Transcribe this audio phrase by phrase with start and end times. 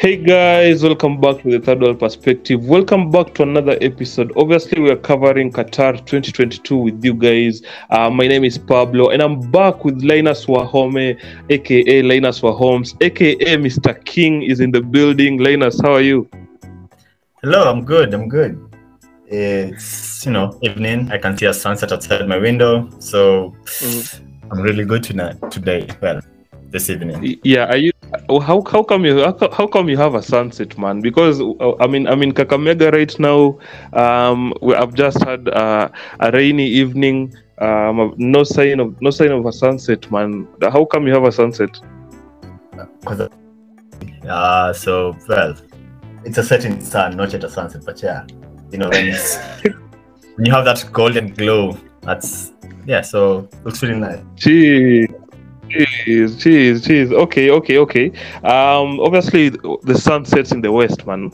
[0.00, 2.64] Hey guys, welcome back to the Third World Perspective.
[2.64, 4.32] Welcome back to another episode.
[4.34, 7.60] Obviously, we are covering Qatar 2022 with you guys.
[7.90, 13.58] Uh, my name is Pablo, and I'm back with Linus Wahome, aka Linus Wahomes, aka
[13.58, 14.02] Mr.
[14.06, 15.36] King, is in the building.
[15.36, 16.26] Linus, how are you?
[17.42, 18.14] Hello, I'm good.
[18.14, 18.56] I'm good.
[19.26, 21.12] It's you know evening.
[21.12, 23.54] I can see a sunset outside my window, so
[24.50, 25.36] I'm really good tonight.
[25.50, 26.22] Today, well,
[26.70, 27.38] this evening.
[27.44, 27.92] Yeah, are you?
[28.38, 31.00] How how come you how, how come you have a sunset, man?
[31.00, 33.58] Because uh, I mean I'm in Kakamega right now.
[33.92, 35.88] Um, we, I've just had uh,
[36.20, 37.34] a rainy evening.
[37.58, 40.46] Um, no sign of no sign of a sunset, man.
[40.62, 41.80] How come you have a sunset?
[44.28, 45.56] Uh, so well,
[46.24, 48.26] it's a setting sun, not yet a sunset, but yeah,
[48.70, 49.12] you know when,
[50.36, 52.52] when you have that golden glow, that's
[52.86, 53.00] yeah.
[53.00, 54.20] So looks really nice.
[54.36, 55.06] Gee,
[55.72, 57.12] Jeez, jeez, jeez.
[57.12, 58.06] Okay, okay, okay.
[58.42, 61.30] Um, obviously the sun sets in the west, man.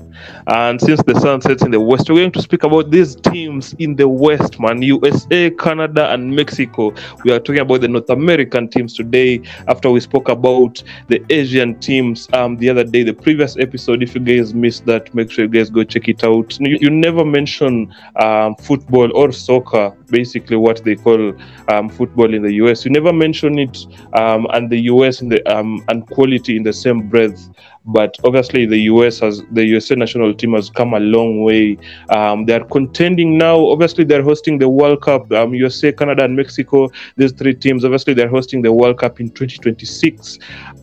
[0.46, 3.74] And since the sun sets in the west, we're going to speak about these teams
[3.78, 4.82] in the west, man.
[4.82, 6.92] USA, Canada, and Mexico.
[7.24, 9.40] We are talking about the North American teams today.
[9.68, 14.02] After we spoke about the Asian teams um the other day, the previous episode.
[14.02, 16.58] If you guys missed that, make sure you guys go check it out.
[16.60, 21.32] You, you never mention um football or soccer, basically what they call
[21.68, 22.84] um football in the US.
[22.84, 23.78] You never mention it
[24.14, 27.48] um, and the US in the um, and quality in the same breath.
[27.86, 31.78] But obviously, the US has the USA national team has come a long way.
[32.10, 33.64] Um, they are contending now.
[33.66, 35.30] Obviously, they're hosting the World Cup.
[35.32, 36.90] Um, USA, Canada, and Mexico.
[37.16, 37.84] These three teams.
[37.84, 40.38] Obviously, they're hosting the World Cup in 2026,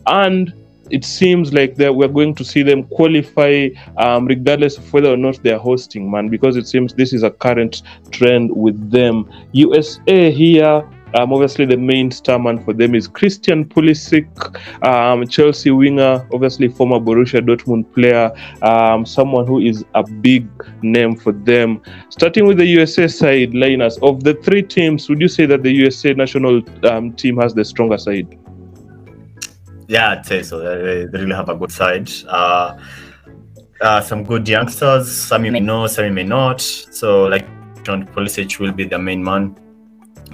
[0.06, 0.54] and
[0.90, 3.68] it seems like that we're going to see them qualify
[3.98, 7.30] um, regardless of whether or not they're hosting, man, because it seems this is a
[7.30, 9.30] current trend with them.
[9.52, 14.26] USA here um, obviously, the main star man for them is Christian Pulisic,
[14.84, 20.48] um, Chelsea winger, obviously former Borussia Dortmund player, um, someone who is a big
[20.82, 21.80] name for them.
[22.08, 25.72] Starting with the USA side, Linus, of the three teams, would you say that the
[25.72, 28.36] USA national um, team has the stronger side?
[29.88, 30.58] Yeah, I'd say so.
[30.60, 32.10] They, they really have a good side.
[32.26, 32.78] Uh,
[33.80, 35.10] uh, some good youngsters.
[35.10, 36.60] Some you may know, some you may not.
[36.60, 37.46] So, like
[37.84, 39.56] John Pulisic will be the main man.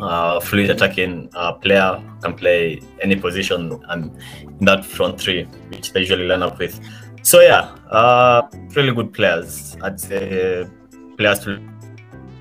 [0.00, 5.93] Uh, fluid attacking uh, player can play any position and in that front three, which
[5.93, 6.81] they usually line up with.
[7.22, 9.77] So yeah, uh, really good players.
[9.83, 10.66] I'd say
[11.19, 11.47] players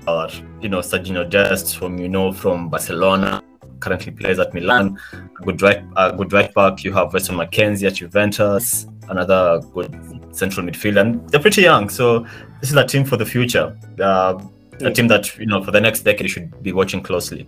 [0.06, 0.30] are
[0.62, 3.42] you know Sergio Dest, whom you know from Barcelona,
[3.80, 4.98] currently plays at Milan.
[5.12, 6.84] A good right, a good right back.
[6.84, 9.92] You have Weston McKennie at Juventus, another good
[10.32, 11.88] central midfielder, and they're pretty young.
[11.88, 12.20] So
[12.60, 13.76] this is a team for the future.
[14.00, 14.42] Uh,
[14.80, 17.46] a team that you know for the next decade you should be watching closely.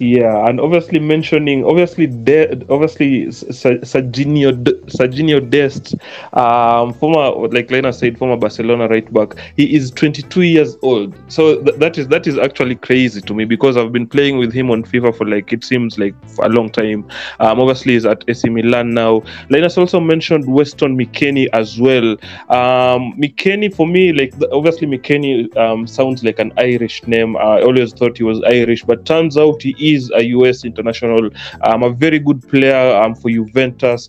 [0.00, 4.52] Yeah, and obviously mentioning obviously De- obviously Serginho
[4.86, 5.94] Serginho Dest,
[6.32, 9.34] um, former like Lena said, former Barcelona right back.
[9.58, 13.44] He is 22 years old, so th- that is that is actually crazy to me
[13.44, 16.70] because I've been playing with him on FIFA for like it seems like a long
[16.70, 17.06] time.
[17.38, 19.22] Um, obviously he's at AC Milan now.
[19.50, 22.12] Linus also mentioned Weston McKennie as well.
[22.48, 27.36] Um, McKennie for me, like obviously McKennie um, sounds like an Irish name.
[27.36, 31.30] I always thought he was Irish, but turns out he is a US international,
[31.62, 34.08] um, a very good player um, for Juventus.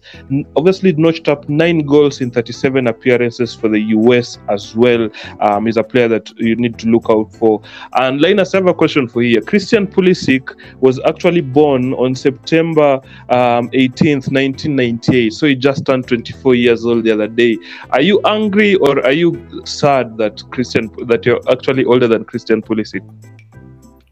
[0.56, 5.09] Obviously, notched up nine goals in 37 appearances for the US as well.
[5.40, 7.62] Um, he's a player that you need to look out for.
[7.94, 9.42] And Linus, I have a question for you.
[9.42, 15.34] Christian Pulisic was actually born on September um, 18th, 1998.
[15.34, 17.57] So he just turned 24 years old the other day.
[17.92, 22.62] Are you angry or are you sad that Christian that you're actually older than Christian
[22.62, 23.01] Pulisic?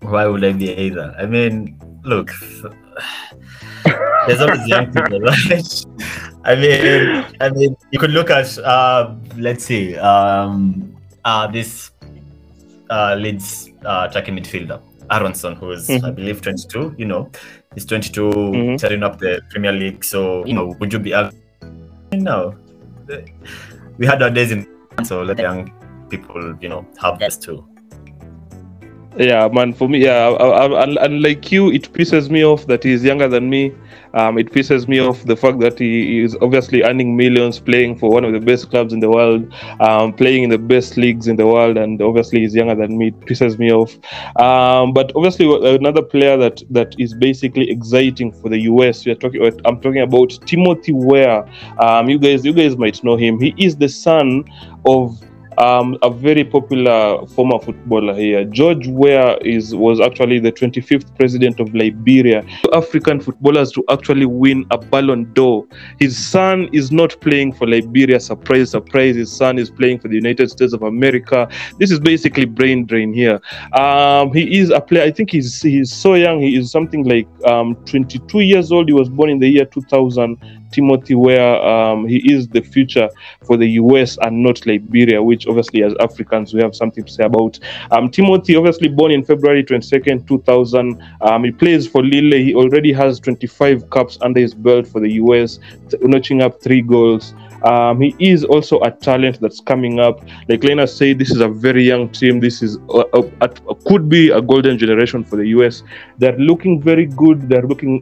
[0.10, 1.16] Why would I be either?
[1.18, 2.32] I mean, look,
[4.28, 5.86] there's always young people, right?
[6.44, 10.96] I mean, I mean, you could look at, uh, let's see, um,
[11.26, 11.92] uh, this
[12.90, 16.16] uh, Leeds uh, attacking midfielder, Aaronson, who is, I Mhm.
[16.16, 16.96] believe, 22.
[16.98, 17.30] You know,
[17.76, 18.80] he's 22, Mhm.
[18.80, 20.04] setting up the Premier League.
[20.04, 21.14] So, you know, would you be?
[21.14, 21.34] ag-
[22.12, 22.56] No,
[24.00, 24.66] we had our days in,
[25.04, 25.70] so let young
[26.10, 27.64] people, you know, have this too.
[29.18, 29.74] Yeah, man.
[29.74, 30.36] For me, yeah.
[30.38, 33.74] Unlike you, it pisses me off that he's younger than me.
[34.14, 38.10] Um, it pisses me off the fact that he is obviously earning millions, playing for
[38.10, 39.52] one of the best clubs in the world,
[39.82, 43.08] um, playing in the best leagues in the world, and obviously he's younger than me.
[43.08, 43.94] It pisses me off.
[44.40, 45.46] Um, but obviously,
[45.76, 49.06] another player that that is basically exciting for the US.
[49.06, 49.44] We are talking.
[49.66, 51.46] I'm talking about Timothy Weah
[51.80, 53.40] Um, you guys, you guys might know him.
[53.40, 54.46] He is the son
[54.86, 55.20] of
[55.60, 58.46] um, a very popular former footballer here.
[58.46, 62.44] George Weah is was actually the 25th president of Liberia.
[62.74, 65.66] African footballers to actually win a Ballon d'Or.
[66.00, 68.20] His son is not playing for Liberia.
[68.20, 69.16] Surprise, surprise!
[69.16, 71.50] His son is playing for the United States of America.
[71.78, 73.42] This is basically brain drain here.
[73.74, 75.04] Um, he is a player.
[75.04, 76.40] I think he's he's so young.
[76.40, 78.88] He is something like um, 22 years old.
[78.88, 80.38] He was born in the year 2000
[80.72, 83.10] Timothy Weah um, he is the future
[83.46, 87.24] for the US and not Liberia, which obviously as Africans we have something to say
[87.24, 87.60] about.
[87.92, 91.04] Um, Timothy, obviously born in February 22nd, 2000.
[91.22, 92.38] Um, he plays for Lille.
[92.38, 95.60] He already has 25 caps under his belt for the US,
[96.02, 97.34] notching up three goals.
[97.64, 100.22] Um, he is also a talent that's coming up.
[100.48, 102.40] Like Lena said, this is a very young team.
[102.40, 105.84] This is a, a, a, could be a golden generation for the US.
[106.18, 107.50] They're looking very good.
[107.50, 108.02] They're looking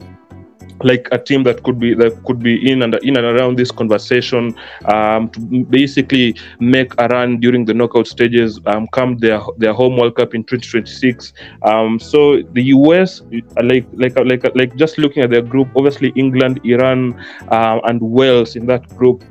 [0.82, 3.70] like a team that could be that could be in and in and around this
[3.70, 4.54] conversation
[4.86, 9.96] um, to basically make a run during the knockout stages um, come their their home
[9.96, 11.32] World Cup in 2026.
[11.62, 13.22] Um, so the US,
[13.62, 17.14] like like like like just looking at their group, obviously England, Iran,
[17.48, 19.24] uh, and Wales in that group.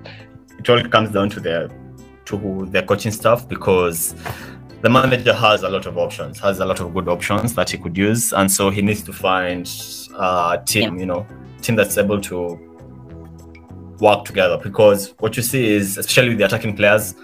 [0.59, 1.69] It all comes down to their
[2.25, 4.15] to their coaching staff because
[4.81, 7.77] the manager has a lot of options, has a lot of good options that he
[7.77, 9.67] could use, and so he needs to find
[10.17, 10.99] a team, yeah.
[10.99, 11.27] you know,
[11.61, 12.59] team that's able to
[13.99, 14.57] work together.
[14.61, 17.15] Because what you see is, especially with the attacking players,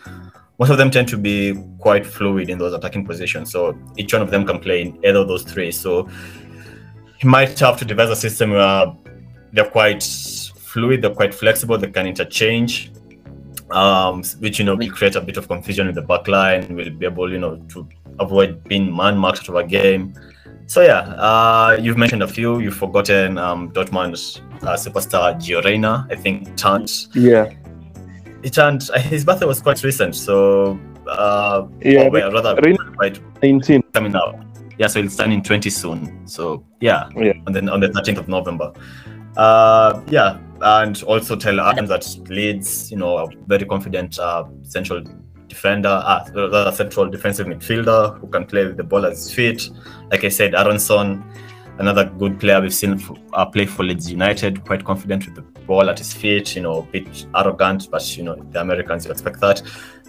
[0.59, 3.51] most of them tend to be quite fluid in those attacking positions.
[3.51, 5.71] So each one of them can play in either of those three.
[5.71, 6.07] So
[7.17, 8.93] he might have to devise a system where
[9.51, 12.91] they're quite fluid, they're quite flexible, they can interchange
[13.73, 16.75] um, which you know will create a bit of confusion in the back line.
[16.75, 17.87] We'll be able, you know, to
[18.19, 20.13] avoid being man marked out of a game.
[20.67, 22.59] So yeah, uh, you've mentioned a few.
[22.59, 26.07] You've forgotten um, Dortmund's uh, superstar Gio Reyna.
[26.09, 26.91] I think turned.
[27.13, 27.51] Yeah.
[28.43, 28.89] He turned.
[28.93, 32.59] Uh, his birthday was quite recent, so uh, yeah, well, rather
[32.95, 34.35] quite 19 coming up.
[34.77, 36.27] Yeah, so he'll 20 soon.
[36.27, 37.33] So yeah, yeah.
[37.45, 38.73] on the on the 13th of November.
[39.37, 45.03] Uh, yeah, and also Tyler Adams that Leeds, you know, a very confident uh, central
[45.53, 49.69] defender, uh, rather central defensive midfielder who can play with the ball at his feet.
[50.11, 51.23] Like I said, Aaronson,
[51.77, 53.01] another good player we've seen
[53.33, 56.79] uh, play for Leeds United, quite confident with the ball at his feet, you know,
[56.79, 59.61] a bit arrogant, but you know, the Americans you expect that.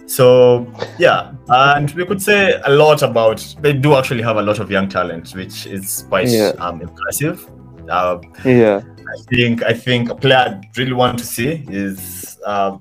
[0.07, 0.67] So
[0.99, 3.39] yeah, and we could say a lot about.
[3.61, 6.51] They do actually have a lot of young talent, which is quite yeah.
[6.59, 7.49] um, impressive.
[7.89, 8.81] Uh, yeah.
[9.13, 12.77] I think I think a player I really want to see is uh,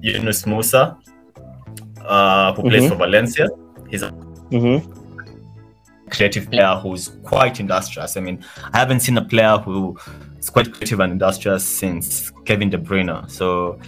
[0.00, 0.98] Yunus Musah,
[2.04, 2.70] uh, who mm-hmm.
[2.70, 3.48] plays for Valencia.
[3.88, 6.10] He's a mm-hmm.
[6.10, 8.16] creative player who's quite industrious.
[8.16, 9.98] I mean, I haven't seen a player who
[10.38, 13.30] is quite creative and industrious since Kevin De Bruyne.
[13.30, 13.78] So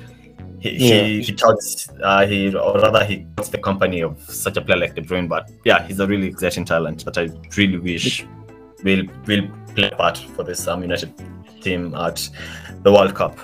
[0.61, 1.03] he yeah.
[1.03, 4.79] he, he talks uh, he or rather he talks the company of such a player
[4.79, 5.29] like De Bruyne.
[5.29, 8.27] But yeah, he's a really exciting talent that I really wish
[8.83, 11.13] will will play a part for this um, United
[11.61, 12.29] team at
[12.83, 13.39] the World Cup.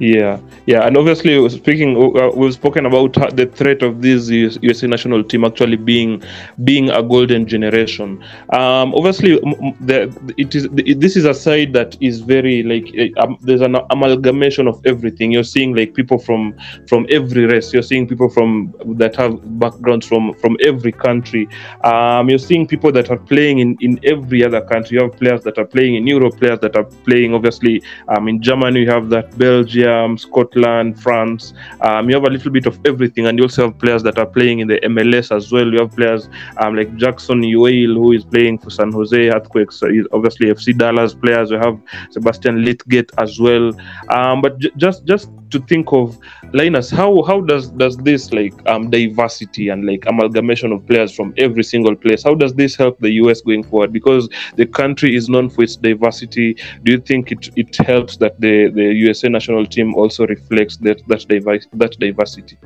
[0.00, 5.22] Yeah, yeah, and obviously speaking, uh, we've spoken about the threat of this USA national
[5.22, 6.22] team actually being
[6.64, 8.24] being a golden generation.
[8.54, 9.38] Um, obviously,
[9.82, 13.76] the, it is this is a side that is very like uh, um, there's an
[13.90, 15.32] amalgamation of everything.
[15.32, 16.56] You're seeing like people from
[16.88, 17.70] from every race.
[17.70, 21.46] You're seeing people from that have backgrounds from from every country.
[21.84, 24.96] Um, you're seeing people that are playing in in every other country.
[24.96, 28.40] You have players that are playing in Europe, players that are playing obviously um, in
[28.40, 28.80] Germany.
[28.80, 29.89] You have that Belgium.
[29.90, 31.54] Belgium, Scotland, France.
[31.80, 34.26] Um, you have a little bit of everything, and you also have players that are
[34.26, 35.66] playing in the MLS as well.
[35.72, 36.28] You have players
[36.58, 39.76] um, like Jackson Yueill, who is playing for San Jose Earthquakes.
[39.76, 41.50] So obviously, FC Dallas players.
[41.50, 41.78] You have
[42.10, 43.72] Sebastian Lletget as well.
[44.08, 46.18] Um, but j- just just to think of
[46.52, 51.34] Linus, how how does does this like um, diversity and like amalgamation of players from
[51.36, 52.22] every single place?
[52.22, 53.92] How does this help the US going forward?
[53.92, 56.56] Because the country is known for its diversity.
[56.82, 61.06] Do you think it, it helps that the, the USA national team also reflects that
[61.08, 62.56] that, divi- that diversity?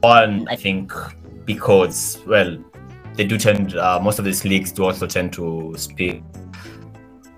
[0.00, 0.92] One, I think
[1.44, 2.56] because well,
[3.14, 6.22] they do tend uh, most of these leagues do also tend to speak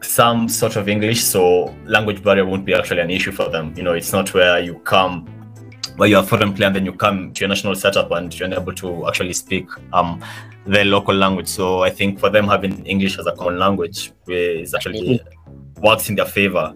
[0.05, 3.75] some sort of English, so language barrier won't be actually an issue for them.
[3.77, 5.27] You know, it's not where you come
[5.97, 8.47] where you're a foreign player and then you come to your national setup and you're
[8.47, 10.23] unable to actually speak um,
[10.67, 11.47] their local language.
[11.47, 15.21] So I think for them having English as a common language is actually
[15.81, 16.75] works in their favor.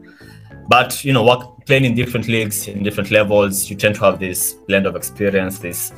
[0.69, 4.21] But you know, work, playing in different leagues, in different levels, you tend to have
[4.21, 5.93] this blend of experience, this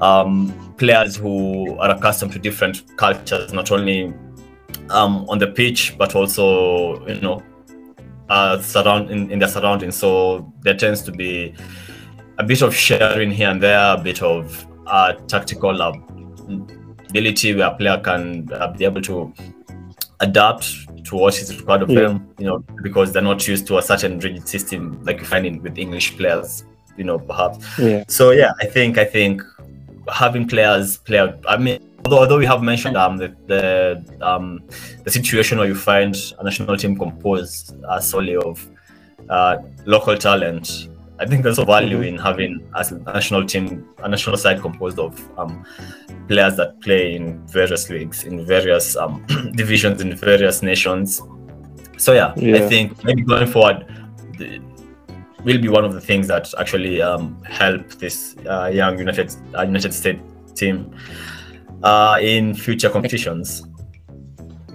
[0.00, 4.14] um, players who are accustomed to different cultures, not only
[4.90, 7.42] um, on the pitch but also you know
[8.28, 9.96] uh, surround in, in their surroundings.
[9.96, 11.54] So there tends to be
[12.38, 17.74] a bit of sharing here and there, a bit of uh, tactical ability where a
[17.76, 19.32] player can uh, be able to
[20.20, 22.00] adapt to what is required of Yeah.
[22.00, 25.46] them, you know, because they're not used to a certain rigid system like you find
[25.46, 26.64] in, with English players,
[26.96, 27.58] you know, perhaps.
[27.78, 28.04] Yeah.
[28.08, 29.42] So yeah, I think I think
[30.12, 31.38] having players play out.
[31.48, 33.62] I mean, although although we have mentioned um the the
[34.30, 34.62] um
[35.04, 38.54] the situation where you find a national team composed uh, solely of
[39.28, 40.88] uh, local talent.
[41.18, 42.08] I think there's a value Mhm.
[42.08, 42.82] in having a
[43.18, 43.64] national team,
[44.04, 45.64] a national side composed of um,
[46.28, 49.24] players that play in various leagues, in various um,
[49.60, 51.22] divisions, in various nations.
[51.96, 53.78] So yeah, I think maybe going forward
[54.38, 54.60] the,
[55.46, 59.62] will be one of the things that actually um, help this uh, young United uh,
[59.62, 60.20] United States
[60.54, 60.76] team
[61.86, 63.62] uh, in future competitions.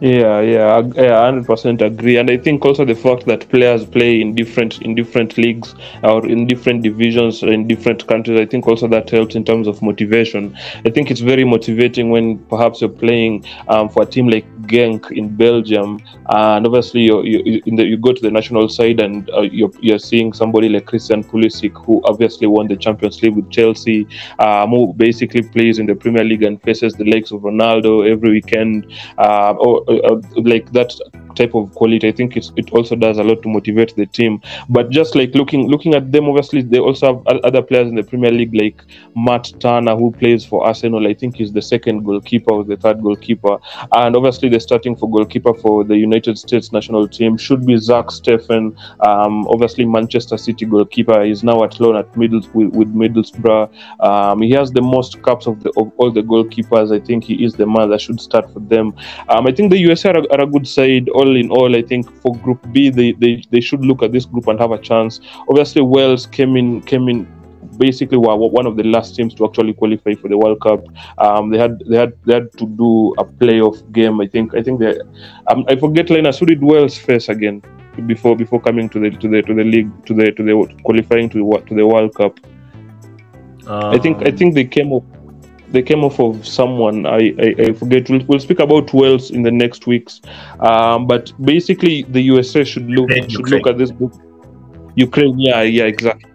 [0.04, 2.18] Yeah, yeah, yeah, hundred percent agree.
[2.18, 6.26] And I think also the fact that players play in different in different leagues or
[6.28, 10.58] in different divisions in different countries, I think also that helps in terms of motivation.
[10.86, 15.12] I think it's very motivating when perhaps you're playing um, for a team like Genk
[15.12, 20.00] in Belgium, and obviously you you go to the national side and uh, you're you're
[20.00, 24.08] seeing somebody like Christian Pulisic who obviously won the Champions League with Chelsea,
[24.40, 28.32] um, who basically plays in the Premier League and faces the likes of Ronaldo every
[28.32, 30.94] weekend uh, or Uh, uh, like that
[31.36, 32.08] type of quality.
[32.08, 34.42] I think it's, it also does a lot to motivate the team.
[34.70, 38.04] But just like looking looking at them, obviously they also have other players in the
[38.04, 38.84] Premier League like
[39.16, 41.08] Matt Turner who plays for Arsenal.
[41.08, 43.58] I think he's the second goalkeeper or the third goalkeeper,
[43.94, 48.08] and obviously the starting for goalkeeper for the United States national team should be Zach
[48.08, 48.76] Steffen.
[49.06, 53.72] Um, obviously Manchester City goalkeeper is now at loan at Middles with, with Middlesbrough.
[54.00, 56.94] Um, he has the most caps of the of all the goalkeepers.
[56.96, 58.94] I think he is the man that should start for them.
[59.30, 61.10] Um, I think the USA are, are a good side.
[61.22, 64.26] All in all, I think for Group B, they, they they should look at this
[64.34, 65.20] group and have a chance.
[65.50, 67.28] Obviously, Wales came in came in
[67.78, 70.82] basically were one of the last teams to actually qualify for the World Cup.
[71.26, 74.20] Um, they had they had they had to do a playoff game.
[74.26, 74.94] I think I think they
[75.52, 77.62] um, I forget Linus who did Wales face again
[78.08, 81.30] before before coming to the to the to the league to the to the qualifying
[81.30, 82.40] to the to the World Cup.
[83.94, 85.04] I think I Um, think they came off
[85.72, 88.10] they came off of someone I I, I forget.
[88.10, 90.22] We'll, we'll speak about Wales in the next weeks.
[90.60, 93.62] Um, but basically, the USA should look Ukraine, should Ukraine.
[93.62, 94.14] look at this book.
[94.96, 96.31] Ukraine, yeah, yeah, exactly.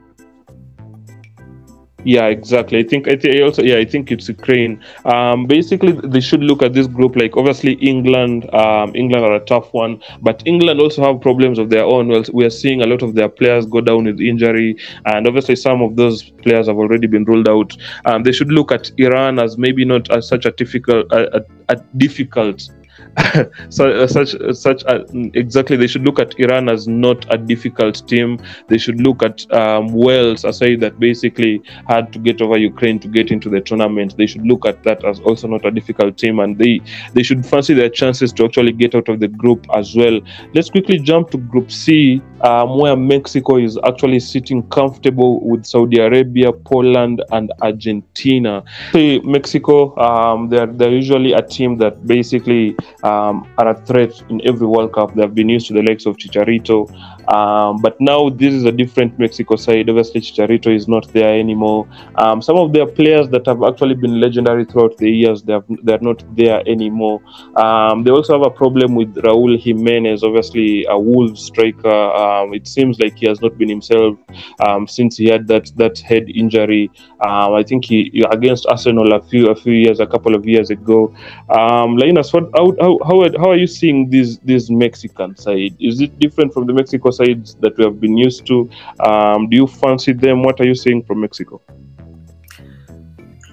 [2.06, 2.78] Yeah, exactly.
[2.78, 4.80] I think I, I also yeah I think it's Ukraine.
[5.06, 8.48] Um, basically, they should look at this group like obviously England.
[8.54, 12.06] Um, England are a tough one, but England also have problems of their own.
[12.06, 15.56] Well, we are seeing a lot of their players go down with injury, and obviously
[15.56, 17.76] some of those players have already been ruled out.
[18.04, 21.42] Um, they should look at Iran as maybe not as such a difficult a, a,
[21.70, 22.70] a difficult
[23.70, 25.04] so, uh, such uh, such uh,
[25.34, 28.38] exactly they should look at Iran as not a difficult team.
[28.68, 32.98] They should look at um, Wales, a side that basically had to get over Ukraine
[33.00, 34.16] to get into the tournament.
[34.16, 36.80] They should look at that as also not a difficult team, and they
[37.14, 40.20] they should fancy their chances to actually get out of the group as well.
[40.54, 46.00] Let's quickly jump to Group C, um, where Mexico is actually sitting comfortable with Saudi
[46.00, 48.62] Arabia, Poland, and Argentina.
[48.92, 54.46] See, Mexico, um, they're they're usually a team that basically um, are a threat in
[54.46, 55.14] every World Cup.
[55.14, 56.90] They've been used to the likes of Chicharito,
[57.28, 59.88] um, but now this is a different Mexico side.
[59.88, 61.88] Obviously, Chicharito is not there anymore.
[62.16, 65.64] Um, some of their players that have actually been legendary throughout the years, they have,
[65.82, 67.20] they're not there anymore.
[67.56, 71.88] Um, they also have a problem with Raul Jimenez, obviously a Wolves striker.
[71.88, 74.18] Um, it seems like he has not been himself
[74.66, 76.90] um, since he had that that head injury.
[77.20, 80.70] Um, I think he against Arsenal a few a few years, a couple of years
[80.70, 81.14] ago.
[81.50, 85.76] Um, Linus, what how, how are, how are you seeing this this Mexican side?
[85.80, 88.68] Is it different from the Mexico sides that we have been used to?
[89.00, 90.42] Um, do you fancy them?
[90.42, 91.60] What are you seeing from Mexico?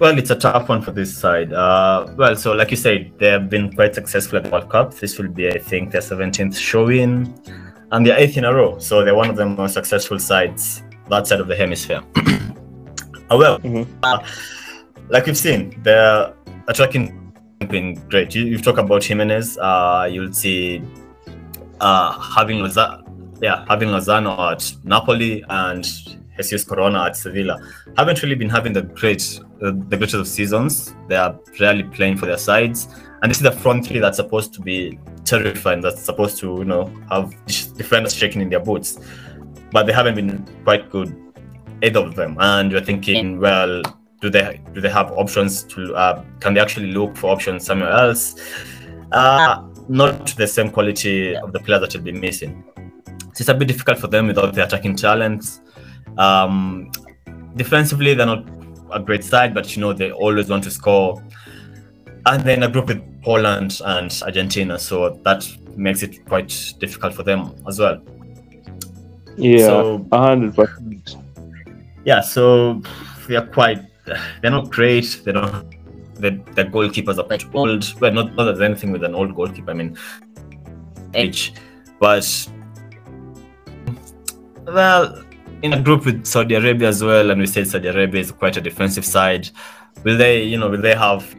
[0.00, 1.52] Well, it's a tough one for this side.
[1.52, 4.92] Uh, well, so like you said, they have been quite successful at the World Cup.
[4.94, 7.32] This will be, I think, their 17th showing
[7.92, 8.78] and their eighth in a row.
[8.78, 12.02] So they're one of the most successful sides that side of the hemisphere.
[13.30, 13.86] Uh, well, Mhm.
[14.02, 14.18] uh,
[15.08, 16.32] like we've seen, they're
[16.66, 17.20] attacking
[17.68, 18.34] been great.
[18.34, 19.58] You, you've talked about Jimenez.
[19.58, 20.82] Uh, you'll see
[21.80, 23.03] uh, having Lozano,
[23.40, 25.84] yeah, having Lozano at Napoli and
[26.36, 27.60] Jesus Corona at Sevilla
[27.96, 30.94] haven't really been having the great, uh, the greatest of seasons.
[31.08, 32.88] They are rarely playing for their sides,
[33.22, 35.80] and this is the front three that's supposed to be terrifying.
[35.80, 37.34] That's supposed to, you know, have
[37.76, 38.98] defenders shaking in their boots,
[39.70, 41.14] but they haven't been quite good,
[41.82, 42.36] either of them.
[42.40, 43.82] And you're thinking, well,
[44.20, 45.94] do they do they have options to?
[45.94, 48.40] Uh, can they actually look for options somewhere else?
[49.12, 52.64] Uh, not the same quality of the players that you'll be missing.
[53.34, 55.60] So it's a bit difficult for them without the attacking talents.
[56.18, 56.92] Um,
[57.56, 58.48] defensively, they're not
[58.92, 61.22] a great side, but you know they always want to score.
[62.26, 67.24] And then a group with Poland and Argentina, so that makes it quite difficult for
[67.24, 68.00] them as well.
[69.36, 70.06] Yeah, So-
[70.54, 71.16] percent.
[72.04, 72.80] Yeah, so
[73.26, 73.80] they are quite.
[74.42, 75.22] They're not great.
[75.24, 75.66] They don't.
[76.14, 78.00] The the goalkeepers are quite old.
[78.00, 79.72] Well, not not that there's anything with an old goalkeeper.
[79.72, 79.96] I mean,
[81.14, 81.52] age,
[81.98, 82.48] but
[84.66, 85.24] well,
[85.62, 88.56] in a group with Saudi Arabia as well, and we said Saudi Arabia is quite
[88.56, 89.48] a defensive side.
[90.02, 91.34] Will they, you know, will they have,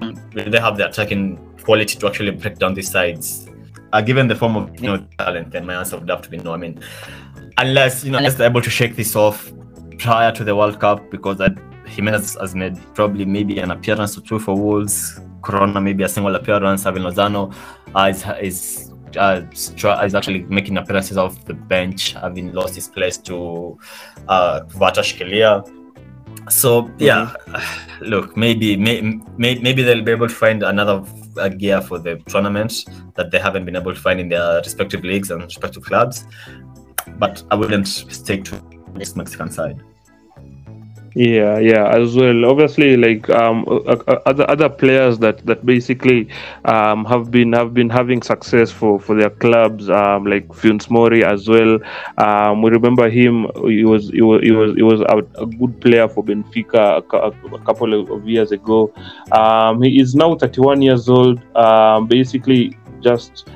[0.00, 3.48] will they have the attacking quality to actually break down these sides?
[3.92, 6.38] Uh, given the form of you know talent, then my answer would have to be
[6.38, 6.52] no.
[6.52, 6.80] I mean,
[7.58, 9.52] unless you know, unless they're able to shake this off
[9.98, 14.22] prior to the World Cup, because that Jimenez has made probably maybe an appearance or
[14.22, 15.20] two for Wolves.
[15.42, 16.84] Corona maybe a single appearance.
[16.84, 17.54] Having Lozano
[17.94, 23.18] uh, is is uh, is actually making appearances off the bench, having lost his place
[23.18, 23.78] to
[24.28, 25.70] uh, Kvaratskhelia.
[26.50, 27.34] So yeah,
[28.00, 29.00] look, maybe may,
[29.36, 31.04] may, maybe they'll be able to find another
[31.38, 35.04] uh, gear for the tournament that they haven't been able to find in their respective
[35.04, 36.26] leagues and respective clubs.
[37.16, 38.62] But I wouldn't stick to
[38.94, 39.82] this Mexican side.
[41.14, 42.44] Yeah, yeah, as well.
[42.44, 43.64] Obviously, like um,
[44.26, 46.28] other other players that that basically
[46.64, 51.24] um, have been have been having success for for their clubs, um, like Funes Mori
[51.24, 51.78] as well.
[52.18, 53.46] Um, we remember him.
[53.64, 57.54] He was he was he was, he was a, a good player for Benfica a,
[57.54, 58.92] a couple of, of years ago.
[59.30, 61.40] Um, he is now 31 years old.
[61.56, 63.48] Um, basically, just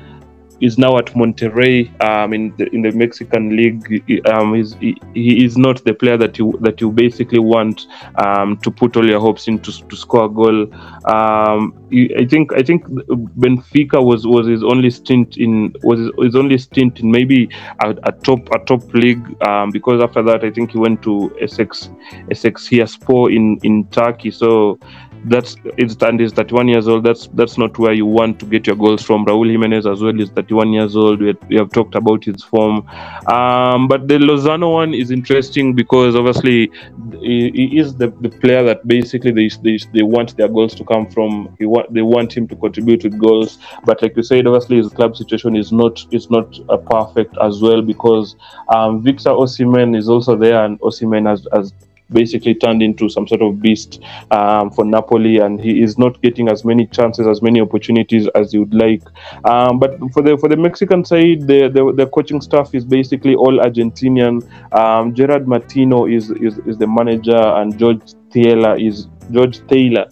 [0.61, 4.03] is now at Monterrey um, in the in the Mexican league.
[4.27, 8.71] Um, he, he is not the player that you that you basically want um, to
[8.71, 10.73] put all your hopes into to score a goal.
[11.05, 16.35] Um, I think I think Benfica was was his only stint in was his, his
[16.35, 17.49] only stint in maybe
[17.83, 21.35] a, a top a top league um, because after that I think he went to
[21.41, 21.89] Essex
[22.29, 24.31] Essex Sport in in Turkey.
[24.31, 24.79] So
[25.25, 27.03] that's it's and he's 31 years old.
[27.03, 29.25] That's that's not where you want to get your goals from.
[29.25, 31.21] Raul Jimenez as well is 31 years old.
[31.21, 32.87] We, we have talked about his form,
[33.27, 36.71] um, but the Lozano one is interesting because obviously
[37.19, 40.83] he, he is the, the player that basically they, they they want their goals to
[40.85, 41.55] come from.
[41.59, 44.89] He want they want him to contribute with goals, but like you said, obviously his
[44.89, 48.35] club situation is not is not uh, perfect as well because
[48.69, 51.73] um, Victor Osimhen is also there, and Osimhen has has
[52.11, 56.49] basically turned into some sort of beast um, for Napoli, and he is not getting
[56.49, 59.03] as many chances, as many opportunities as you would like.
[59.45, 63.35] Um, but for the for the Mexican side, the, the the coaching staff is basically
[63.35, 64.43] all Argentinian.
[64.73, 70.07] Um, Gerard Martino is, is is the manager, and George Taylor is George Taylor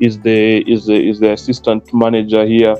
[0.00, 2.76] is the is the, is the assistant manager here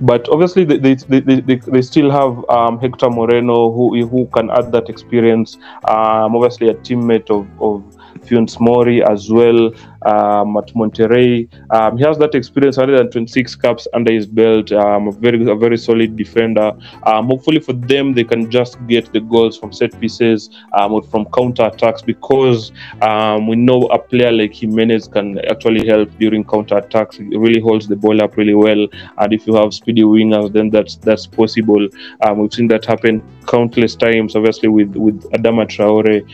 [0.00, 4.50] but obviously they, they, they, they, they still have um, Hector Moreno who who can
[4.50, 5.56] add that experience.
[5.88, 7.82] Um, obviously a teammate of of
[8.26, 9.70] Funes Mori as well
[10.06, 11.48] um, at Monterrey.
[11.74, 14.72] Um, he has that experience, 126 caps under his belt.
[14.72, 16.72] Um, a very a very solid defender.
[17.04, 21.02] Um, hopefully for them they can just get the goals from set pieces um, or
[21.02, 26.44] from counter attacks because um, we know a player like Jimenez can actually help during
[26.44, 27.16] counter attacks.
[27.16, 28.86] He really holds the ball up really well,
[29.18, 31.88] and if you have speedy wingers, then that's that's possible.
[32.36, 36.24] We've seen that happen countless times, obviously with with Adama Traore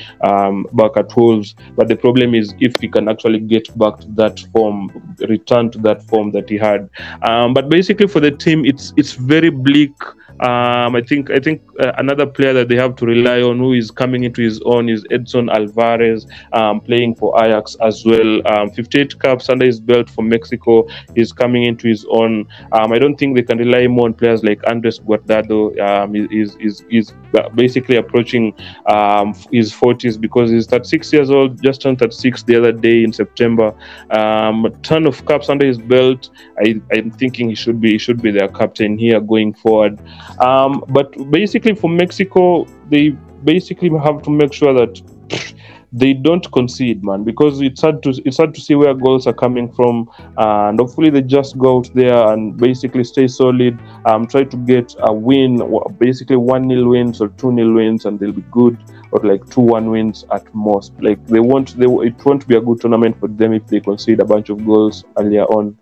[0.73, 1.55] back at Wolves.
[1.77, 4.91] But the problem is if he can actually get back to that form,
[5.29, 6.89] return to that form that he had.
[7.23, 9.95] Um, but basically for the team, it's it's very bleak.
[10.41, 13.73] Um, I think I think uh, another player that they have to rely on who
[13.73, 18.47] is coming into his own is Edson Alvarez, um, playing for Ajax as well.
[18.49, 20.87] Um, 58 caps under his belt for Mexico.
[21.15, 22.47] He's coming into his own.
[22.73, 25.79] Um, I don't think they can rely more on players like Andres Guardado.
[25.81, 27.13] Um, is is is
[27.55, 28.55] basically approaching
[28.87, 31.63] um, his 40s because he's 36 years old.
[31.63, 33.75] Just turned 36 the other day in September.
[34.11, 36.31] A ton of caps under his belt.
[36.59, 39.99] I, I'm thinking he should be he should be their captain here going forward.
[40.41, 43.11] Um, but basically, for Mexico, they
[43.45, 45.01] basically have to make sure that
[45.93, 49.33] they don't concede, man, because it's hard to it's hard to see where goals are
[49.33, 53.79] coming from, and hopefully they just go out there and basically stay solid.
[54.05, 55.63] Um, try to get a win,
[55.99, 58.77] basically one nil wins or two nil wins, and they'll be good.
[59.13, 60.93] or like two one wins at most.
[61.01, 64.21] Like they won't, they it won't be a good tournament for them if they concede
[64.21, 65.79] a bunch of goals earlier on.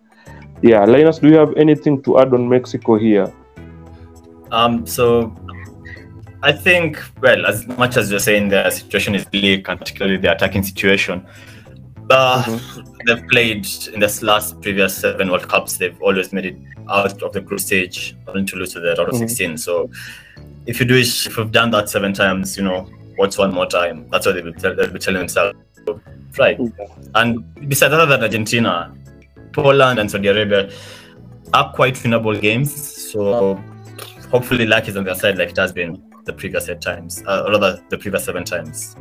[0.62, 3.32] Yeah, Linus, do you have anything to add on Mexico here?
[4.54, 5.34] Um, so
[6.44, 10.30] I think, well, as much as you're saying the situation is bleak, and particularly the
[10.32, 11.26] attacking situation,
[12.10, 12.58] uh,
[13.06, 15.76] they've played in this last previous seven World Cups.
[15.78, 16.56] They've always made it
[16.88, 19.28] out of the group stage, only to lose to the round of Mhm.
[19.28, 19.56] 16.
[19.56, 19.90] So
[20.66, 23.66] if you do it, if you've done that seven times, you know, what's one more
[23.66, 24.06] time?
[24.10, 25.58] That's what they'll be, tell, they'll be telling themselves.
[26.38, 26.58] Right.
[27.14, 27.28] And
[27.68, 28.94] besides other than Argentina,
[29.52, 30.70] Poland and Saudi Arabia
[31.52, 32.70] are quite winnable games.
[33.12, 33.58] So
[34.30, 37.46] hopefully luck is on their side like it has been the previous eight times, uh,
[37.48, 38.96] rather the previous seven times.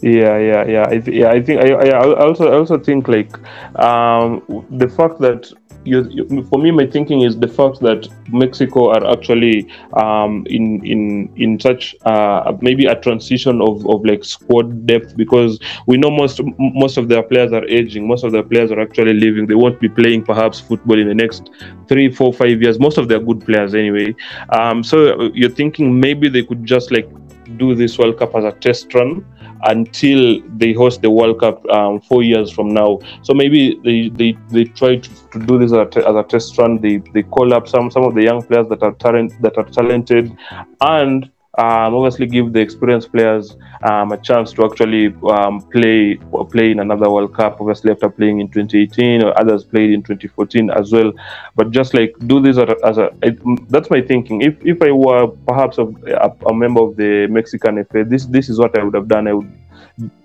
[0.00, 0.86] Yeah, yeah, yeah.
[0.88, 3.32] I th- yeah, I think I, I also I also think like
[3.78, 5.52] um, the fact that
[5.88, 10.84] you, you for me my thinking is the fact that Mexico are actually um, in
[10.84, 16.10] in in such uh, maybe a transition of, of like squad depth because we know
[16.10, 18.06] most most of their players are aging.
[18.06, 19.46] Most of their players are actually leaving.
[19.46, 21.50] They won't be playing perhaps football in the next
[21.88, 22.78] three, four, five years.
[22.78, 24.14] Most of their good players anyway.
[24.50, 27.08] Um, so you're thinking maybe they could just like
[27.56, 29.24] do this World Cup as a test run
[29.64, 33.00] until they host the World Cup um, four years from now.
[33.22, 36.58] So maybe they they, they try to, to do this as a, as a test
[36.58, 36.80] run.
[36.80, 39.64] They they call up some some of the young players that are talent that are
[39.64, 40.36] talented,
[40.80, 46.16] and um, obviously give the experienced players um, a chance to actually um, play
[46.50, 47.60] play in another World Cup.
[47.60, 51.12] Obviously, after playing in 2018, or others played in 2014 as well.
[51.56, 54.42] But just like do this as a, as a it, that's my thinking.
[54.42, 55.86] If if I were perhaps a,
[56.26, 59.26] a, a member of the Mexican FA, this this is what I would have done.
[59.26, 59.50] I would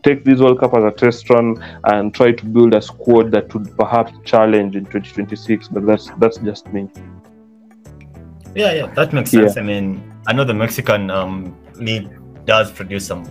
[0.04, 3.52] take this World Cup as a test run and try to build a squad that
[3.56, 5.69] would perhaps challenge in 2026.
[5.69, 6.89] But that's that's just me.
[8.54, 9.58] Yeah, yeah, that makes sense.
[9.58, 12.10] I mean, I know the Mexican um, league
[12.46, 13.24] does produce some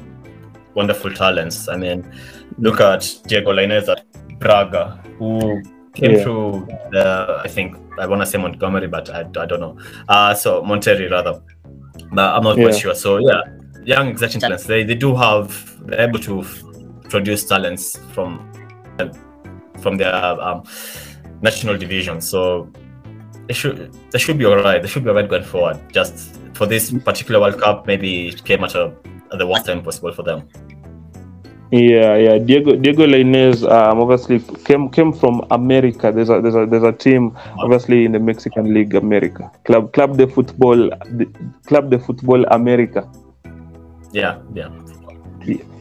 [0.75, 1.69] wonderful talents.
[1.69, 2.11] I mean,
[2.59, 4.05] look at Diego Lainez at
[4.39, 5.63] Braga, who
[5.95, 6.23] came Yeah.
[6.23, 9.79] through the, I think, I want to say Montgomery, but I, I don't know.
[10.09, 11.41] Uh, so, Monterrey, rather.
[12.11, 12.95] But I'm not quite sure.
[12.95, 13.41] So, yeah,
[13.85, 14.65] young, exciting talents.
[14.65, 16.63] They, they do have, they're able to f-
[17.09, 18.51] produce talents from
[19.81, 20.63] from their um,
[21.41, 22.21] national division.
[22.21, 22.71] So,
[23.49, 24.83] they should they should be alright.
[24.83, 25.81] They should be alright going forward.
[25.93, 28.93] Just for this particular World Cup, maybe it came at, a,
[29.33, 30.49] at the worst time possible for them.
[31.71, 32.37] Yeah, yeah.
[32.39, 36.13] Diego Diego Lainez um, obviously came came from America.
[36.13, 39.51] There's a there's a there's a team obviously in the Mexican League America.
[39.65, 40.91] Club Club de Football
[41.65, 43.09] Club de Football America.
[44.13, 44.69] Yeah, yeah.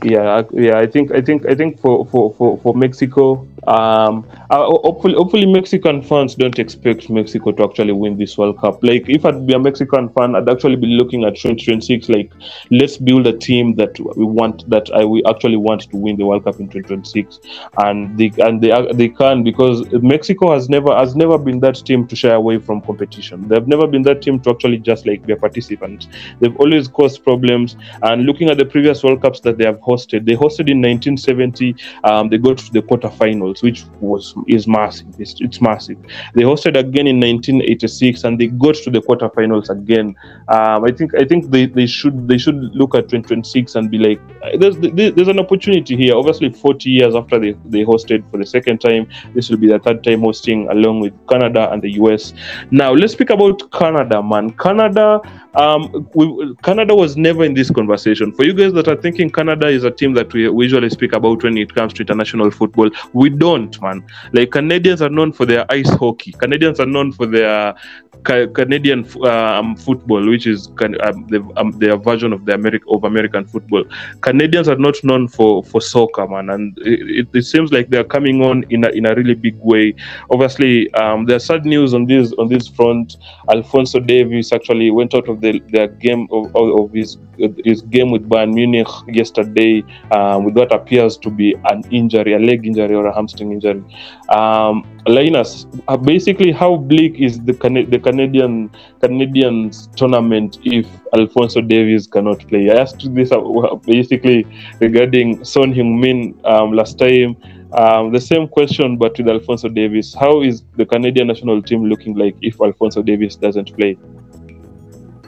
[0.02, 0.78] Yeah, I- yeah.
[0.80, 5.46] I think I think I think for for for, for Mexico, um, uh, hopefully hopefully
[5.46, 8.84] Mexican fans don't expect Mexico to actually win this World Cup.
[8.84, 12.10] Like if I'd be a Mexican fan, I'd actually be looking at 2026.
[12.10, 12.32] Like
[12.72, 16.26] let's build a team that we want that I we actually want to win the
[16.26, 17.40] World Cup in 2026,
[17.78, 22.08] and they and they they can because Mexico has never has never been that team
[22.08, 23.48] to shy away from competition.
[23.48, 26.08] They've never been that team to actually just like be a participant.
[26.40, 27.76] They've always caused problems.
[28.04, 31.76] And looking at the previous World Cups that they have hosted, they hosted in 1970.
[32.04, 35.08] Um, they got to the quarterfinals, which was is massive.
[35.20, 35.98] It's, it's massive.
[36.34, 40.16] They hosted again in 1986, and they got to the quarterfinals again.
[40.48, 43.98] Um, I think I think they, they should they should look at 2026 and be
[43.98, 46.16] like, uh, there's there's an opportunity here.
[46.16, 49.80] Obviously, 40 years after they, they hosted for the second time, this will be the
[49.80, 52.34] third time hosting along with Canada and the US.
[52.72, 54.52] Now let's speak about Canada, man.
[54.52, 55.22] Canada
[55.56, 58.32] um, we, Canada was never in this conversation.
[58.34, 61.14] For you guys that are thinking Canada is a team that we, we usually speak
[61.14, 64.06] about when it comes to international football, we don't, man.
[64.34, 66.32] Like Canadians are known for their ice hockey.
[66.32, 67.76] Canadians are known for their
[68.24, 72.88] ca- Canadian um, football, which is can, um, the, um, their version of the American
[72.90, 73.84] of American football.
[74.22, 78.04] Canadians are not known for for soccer, man, and it, it seems like they are
[78.04, 79.94] coming on in a, in a really big way.
[80.30, 83.18] Obviously, um, there's sad news on this on this front.
[83.50, 87.18] Alfonso Davies actually went out of the their game of, of of his
[87.64, 92.40] his game with Bayern Munich yesterday um, with what appears to be an injury, a
[92.40, 93.84] leg injury or a hamstring injury.
[94.30, 101.62] Um, Linus, uh, basically, how bleak is the Cana- the Canadian Canadians tournament if Alfonso
[101.62, 102.70] Davies cannot play?
[102.70, 104.46] I asked this uh, basically
[104.80, 107.36] regarding Son Heung-min um, last time.
[107.74, 110.14] Um, the same question, but with Alfonso Davies.
[110.14, 113.98] How is the Canadian national team looking like if Alfonso Davies doesn't play?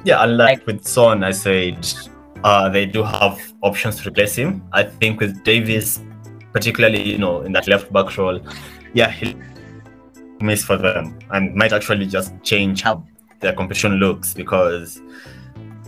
[0.04, 1.88] Yeah, unlike with Son, I said
[2.44, 4.62] uh, they do have options to replace him.
[4.74, 6.02] I think with Davies,
[6.52, 8.42] particularly, you know, in that left back role,
[8.94, 9.34] yeah, he'll
[10.44, 13.04] miss for them and might actually just change how
[13.40, 15.02] their competition looks because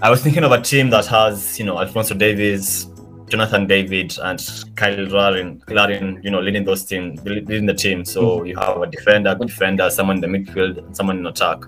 [0.01, 2.87] I was thinking of a team that has, you know, Alfonso Davies,
[3.29, 4.39] Jonathan David, and
[4.75, 8.05] Kyle Larin, Larin you know, leading those team, leading the team.
[8.05, 11.61] So you have a defender, good defender, someone in the midfield, and someone in attack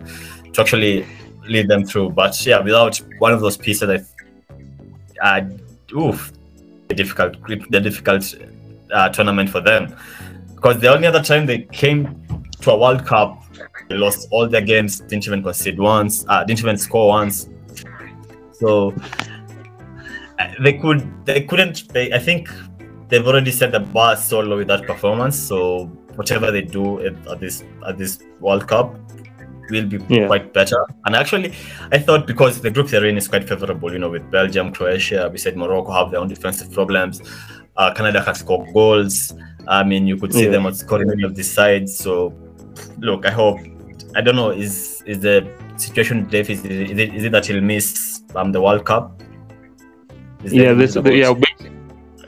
[0.54, 1.06] to actually
[1.48, 2.12] lead them through.
[2.12, 4.06] But yeah, without one of those pieces,
[5.24, 6.32] I, uh, oof,
[6.90, 8.36] the difficult, the difficult
[8.92, 9.96] uh, tournament for them.
[10.54, 12.24] Because the only other time they came
[12.62, 13.44] to a World Cup,
[13.90, 17.50] they lost all their games, didn't even concede once, uh, didn't even score once.
[18.54, 18.94] So
[20.40, 21.88] uh, they could, they couldn't.
[21.94, 22.50] They, I think
[23.10, 25.38] they've already set the bar so low with that performance.
[25.38, 28.96] So whatever they do at, at this at this World Cup
[29.70, 30.28] will be Yeah.
[30.28, 30.86] quite better.
[31.06, 31.54] And actually,
[31.92, 35.30] I thought because the group they're in is quite favorable, you know, with Belgium, Croatia,
[35.32, 37.22] we said Morocco have their own defensive problems.
[37.76, 39.36] Uh, Canada can score goals.
[39.68, 40.52] I mean, you could see Yeah.
[40.52, 41.96] them scoring any of these sides.
[41.98, 42.34] So,
[43.00, 43.60] look, I hope.
[44.16, 44.52] I don't know.
[44.52, 46.64] Is is the situation with Davies?
[46.66, 49.22] Is it, is it that he'll miss um, the World Cup?
[50.44, 51.70] Is yeah, this, about- yeah, ba-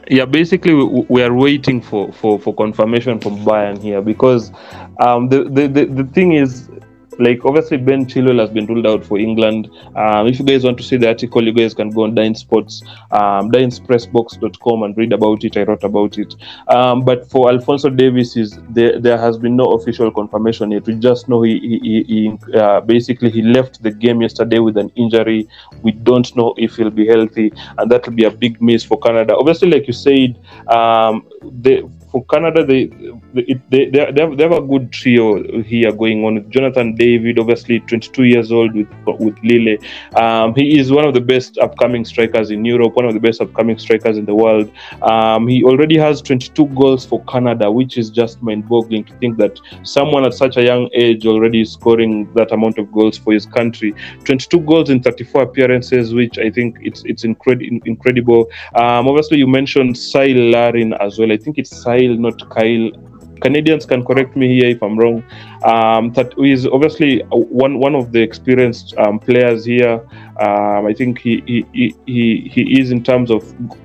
[0.10, 0.26] yeah.
[0.26, 4.52] Basically, we, we are waiting for, for, for confirmation from Bayern here because
[5.00, 6.70] um, the, the, the the thing is,
[7.20, 9.70] like obviously Ben Chilwell has been ruled out for England.
[9.96, 12.34] Um, if you guys want to see the article, you guys can go on Dine
[12.34, 15.58] Sports, um, DineSpressbox.com and read about it.
[15.58, 16.36] I wrote about it.
[16.68, 20.86] Um, but for Alfonso Davies, is there, there has been no official confirmation yet.
[20.88, 24.90] We just know he, he, he, uh, basically he left the game yesterday with an
[24.96, 25.48] injury.
[25.82, 28.98] We don't know if he'll be healthy, and that will be a big miss for
[28.98, 29.36] Canada.
[29.36, 32.86] Obviously, like you said, um, they, for Canada, they
[33.34, 37.80] they, they, they, have, they have a good trio here going on Jonathan David, obviously
[37.82, 39.78] 22 years old with with Lille.
[40.16, 43.42] Um, he is one of the best upcoming strikers in Europe, one of the best
[43.42, 44.72] upcoming strikers in the world.
[45.02, 49.60] Um, he already has 22 goals for Canada, which is just mind-boggling to think that
[49.84, 53.46] someone at such a young age already is scoring that amount of goals for his
[53.46, 53.94] country.
[54.26, 58.50] 22 goals in 34 appearances, which I think it's it's incredi- incredible.
[58.76, 61.32] Um, obviously, you mentioned Sile Larin as well.
[61.32, 61.70] I think it's
[62.00, 62.92] Sile, not Kyle.
[63.42, 65.24] Canadians can correct me here if I'm wrong.
[65.64, 70.02] Um, that is obviously one one of the experienced um, players here.
[70.40, 73.44] Um, I think he, he, he, he is in terms of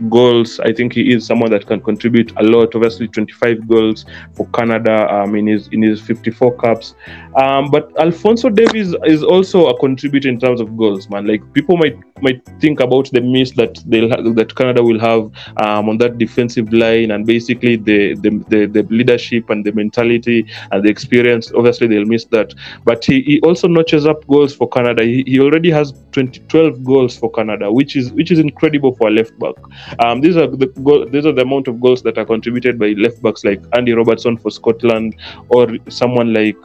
[0.08, 0.60] goals.
[0.60, 2.74] I think he is someone that can contribute a lot.
[2.74, 6.94] Obviously, 25 goals for Canada um, in his in his 54 caps.
[7.36, 11.26] Um, but Alfonso Davies is also a contributor in terms of goals, man.
[11.26, 15.88] Like people might might think about the miss that they'll that Canada will have um,
[15.88, 20.84] on that defensive line, and basically the, the the the leadership and the mentality and
[20.84, 21.52] the experience.
[21.52, 22.54] Obviously, they'll miss that.
[22.84, 25.04] But he, he also notches up goals for Canada.
[25.04, 29.08] He, he already has 20, 12 goals for Canada, which is which is incredible for
[29.08, 29.54] a left back.
[29.98, 32.94] Um, these are the goal, these are the amount of goals that are contributed by
[32.98, 35.16] left backs like Andy Robertson for Scotland
[35.48, 36.56] or someone like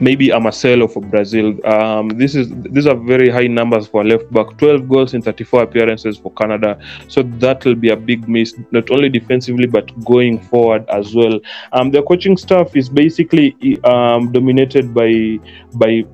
[0.00, 1.54] maybe a Marcelo for Brazil.
[1.66, 4.56] Um, this is these are very high numbers for a left back.
[4.58, 6.78] 12 goals in 34 appearances for Canada.
[7.08, 11.38] So that will be a big miss, not only defensively but going forward as well.
[11.72, 15.38] Um, their coaching staff is basically um, dominated by
[15.74, 16.04] by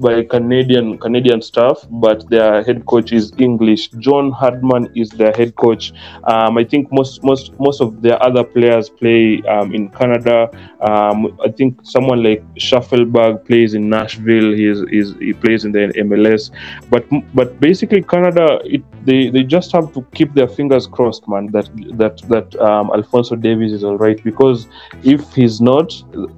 [0.00, 3.88] by Canadian Canadian staff, but their head coach is English.
[3.98, 5.92] John Herdman is their head coach.
[6.24, 10.50] Um, I think most most most of their other players play um, in Canada.
[10.80, 14.52] Um, I think someone like Shaffelburg plays in Nashville.
[14.52, 16.50] He is, he plays in the MLS.
[16.88, 21.46] But but basically Canada, it, they they just have to keep their fingers crossed, man.
[21.52, 24.66] That that that um, Alfonso Davies is all right because
[25.02, 25.88] if he's not,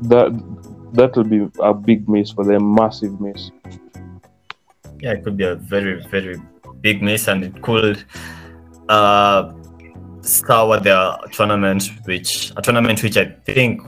[0.02, 0.32] that
[0.92, 3.50] that will be a big miss for them, massive miss.
[5.00, 6.36] yeah, it could be a very, very
[6.80, 8.04] big miss, and it could
[8.88, 9.52] uh,
[10.20, 13.82] sour their tournament, which a tournament which I think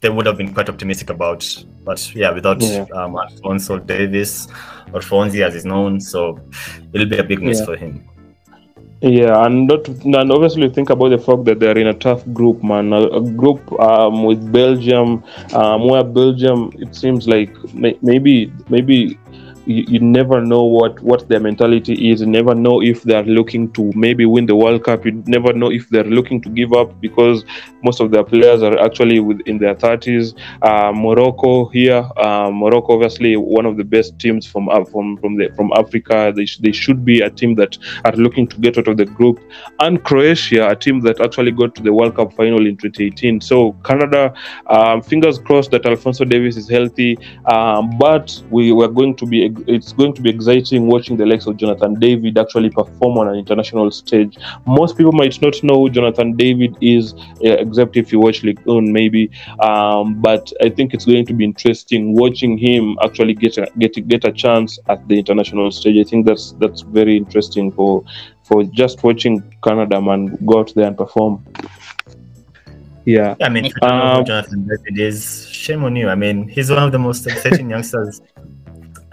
[0.00, 1.46] they would have been quite optimistic about.
[1.84, 2.86] But yeah, without Yeah.
[2.94, 4.48] um, Alfonso Davies
[4.92, 6.40] or Fonzie as he's known, so
[6.92, 7.64] it'll be a big miss Yeah.
[7.66, 8.04] for him.
[9.04, 12.62] Yeah, and not and obviously think about the fact that they're in a tough group,
[12.64, 12.90] man.
[12.94, 19.18] A, a group um, with Belgium, um, where Belgium it seems like may, maybe maybe
[19.66, 22.20] you, you never know what what their mentality is.
[22.20, 25.04] You never know if they're looking to maybe win the World Cup.
[25.04, 27.44] You never know if they're looking to give up because
[27.82, 30.34] most of their players are actually within their thirties.
[30.62, 35.36] Uh, Morocco here, uh, Morocco obviously one of the best teams from uh, from from
[35.36, 36.32] the, from Africa.
[36.34, 39.06] They, sh- they should be a team that are looking to get out of the
[39.06, 39.40] group,
[39.80, 43.40] and Croatia, a team that actually got to the World Cup final in 2018.
[43.40, 44.34] So Canada,
[44.66, 49.53] um, fingers crossed that Alfonso Davies is healthy, um, but we were going to be
[49.66, 53.36] it's going to be exciting watching the likes of Jonathan David actually perform on an
[53.36, 54.38] international stage.
[54.66, 57.14] Most people might not know who Jonathan David is,
[57.44, 59.30] uh, except if you watch League One, maybe.
[59.60, 64.08] Um, but I think it's going to be interesting watching him actually get a, get
[64.08, 66.04] get a chance at the international stage.
[66.04, 68.04] I think that's that's very interesting for
[68.42, 71.44] for just watching Canada man go out there and perform.
[73.04, 73.36] Yeah.
[73.38, 76.08] Yeah, I mean, if you don't know Um, Jonathan David is, shame on you.
[76.08, 78.20] I mean, he's one of the most exciting youngsters.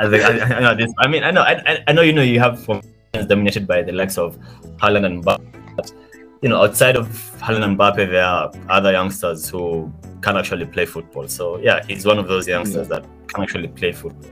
[0.02, 0.92] I, think, I, I, know this.
[1.00, 3.82] I mean, I know, I, I- I know, you know, you have formations dominated by
[3.84, 4.38] the likes of
[4.78, 5.76] Haaland and Mbappe.
[5.76, 5.94] But,
[6.42, 7.08] you know, outside of
[7.40, 11.28] Haaland and Mbappe, there are other youngsters who can actually play football.
[11.28, 14.30] So, yeah, he's one of those youngsters that can actually play football.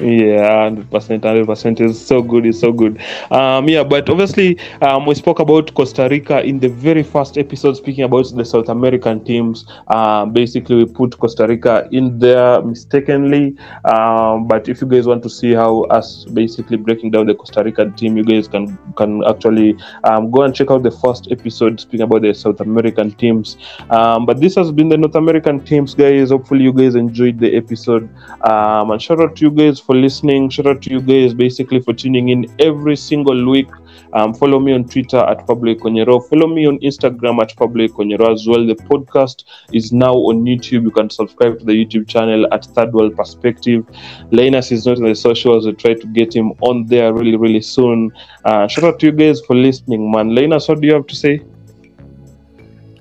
[0.00, 2.44] Yeah, hundred percent, hundred percent is so good.
[2.44, 3.00] It's so good.
[3.30, 7.74] Um, yeah, but obviously, um, we spoke about Costa Rica in the very first episode,
[7.74, 9.64] speaking about the South American teams.
[9.86, 13.56] Um, basically, we put Costa Rica in there mistakenly.
[13.84, 17.62] Um, but if you guys want to see how us basically breaking down the Costa
[17.62, 21.78] Rican team, you guys can can actually um, go and check out the first episode
[21.78, 23.56] speaking about the South American teams.
[23.90, 26.30] Um, but this has been the North American teams, guys.
[26.30, 28.10] Hopefully, you guys enjoyed the episode.
[28.42, 30.50] Um, and shout out to you guys for listening.
[30.50, 33.68] Shout out to you guys basically for tuning in every single week.
[34.12, 36.28] Um, follow me on Twitter at Onyero.
[36.28, 38.66] Follow me on Instagram at Onyero as well.
[38.66, 40.82] The podcast is now on YouTube.
[40.84, 43.84] You can subscribe to the YouTube channel at Third World Perspective.
[44.30, 45.66] Linus is not in the socials.
[45.66, 48.12] We try to get him on there really, really soon.
[48.44, 50.34] Uh, shout out to you guys for listening, man.
[50.34, 51.42] Linus, what do you have to say?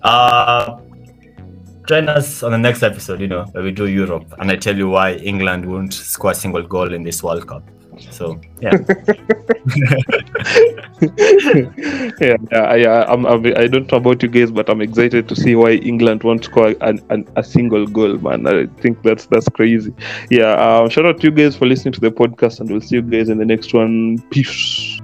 [0.01, 0.79] Uh,
[1.87, 4.77] join us on the next episode, you know, where we do Europe, and I tell
[4.77, 7.63] you why England won't score a single goal in this World Cup.
[8.11, 8.71] So, yeah.
[12.19, 15.35] yeah, yeah, yeah I'm, I'm, I don't know about you guys, but I'm excited to
[15.35, 18.47] see why England won't score an, an, a single goal, man.
[18.47, 19.93] I think that's that's crazy.
[20.29, 22.95] Yeah, um, shout out to you guys for listening to the podcast, and we'll see
[22.95, 24.21] you guys in the next one.
[24.29, 24.94] Peace.